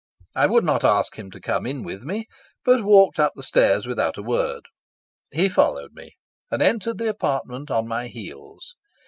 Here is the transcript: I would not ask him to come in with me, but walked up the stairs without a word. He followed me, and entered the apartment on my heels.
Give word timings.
I 0.35 0.47
would 0.47 0.63
not 0.63 0.83
ask 0.83 1.15
him 1.19 1.29
to 1.29 1.39
come 1.39 1.67
in 1.67 1.83
with 1.83 2.03
me, 2.05 2.25
but 2.65 2.83
walked 2.83 3.19
up 3.19 3.33
the 3.35 3.43
stairs 3.43 3.85
without 3.85 4.17
a 4.17 4.23
word. 4.23 4.63
He 5.31 5.47
followed 5.47 5.91
me, 5.93 6.13
and 6.49 6.59
entered 6.59 6.97
the 6.97 7.07
apartment 7.09 7.69
on 7.69 7.87
my 7.87 8.07
heels. 8.07 8.73